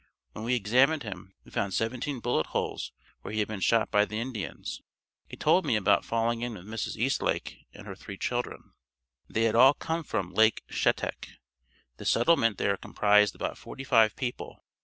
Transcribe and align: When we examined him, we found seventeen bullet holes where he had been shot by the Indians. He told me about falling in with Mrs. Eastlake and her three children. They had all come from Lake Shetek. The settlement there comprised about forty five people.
When 0.31 0.45
we 0.45 0.55
examined 0.55 1.03
him, 1.03 1.35
we 1.43 1.51
found 1.51 1.75
seventeen 1.75 2.21
bullet 2.21 2.47
holes 2.47 2.91
where 3.21 3.31
he 3.31 3.37
had 3.37 3.47
been 3.47 3.59
shot 3.59 3.91
by 3.91 4.03
the 4.03 4.19
Indians. 4.19 4.81
He 5.27 5.37
told 5.37 5.63
me 5.63 5.75
about 5.75 6.05
falling 6.05 6.41
in 6.41 6.55
with 6.55 6.65
Mrs. 6.65 6.95
Eastlake 6.97 7.67
and 7.71 7.85
her 7.85 7.93
three 7.93 8.17
children. 8.17 8.73
They 9.29 9.43
had 9.43 9.53
all 9.53 9.75
come 9.75 10.03
from 10.03 10.33
Lake 10.33 10.63
Shetek. 10.71 11.27
The 11.97 12.05
settlement 12.05 12.57
there 12.57 12.77
comprised 12.77 13.35
about 13.35 13.59
forty 13.59 13.83
five 13.83 14.15
people. 14.15 14.63